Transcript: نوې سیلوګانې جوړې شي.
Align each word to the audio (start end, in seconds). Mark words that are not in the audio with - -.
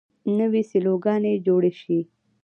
نوې 0.37 0.61
سیلوګانې 0.69 1.33
جوړې 1.45 1.71
شي. 1.81 1.99